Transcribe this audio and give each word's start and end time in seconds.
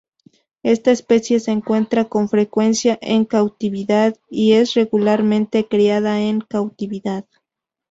Esta 0.63 0.89
especie 0.89 1.39
se 1.39 1.51
encuentra 1.51 2.05
con 2.05 2.27
frecuencia 2.27 2.97
en 3.03 3.23
cautividad, 3.23 4.17
y 4.31 4.53
es 4.53 4.73
regularmente 4.73 5.67
criada 5.67 6.21
en 6.21 6.39
cautividad. 6.41 7.25